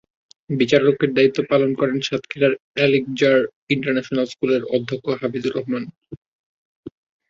[0.49, 2.53] বিচারকের দায়িত্ব পালন করেন সাতক্ষীরার
[2.77, 3.39] এলিকজার
[3.69, 5.83] ইন্টারন্যাশনাল স্কুলের অধ্যক্ষ হাফিজুর রহমান।